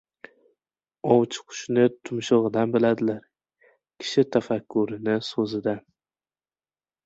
•Ovchi 1.15 1.43
qushni 1.49 1.83
tumshug‘idan 2.09 2.73
biladilar, 2.77 3.21
kishi 4.03 4.27
tafakkurini― 4.37 5.19
so‘zidan. 5.33 5.89